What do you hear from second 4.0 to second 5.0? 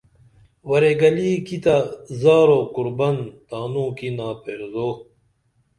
ناپیرزو